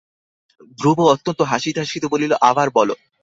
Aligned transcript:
ধ্রুব 0.79 0.99
অত্যন্ত 1.13 1.39
হাসিতে 1.41 1.79
হাসিতে 1.79 2.07
বলিল, 2.07 2.31
আবার 2.41 2.67
বলো। 2.69 2.93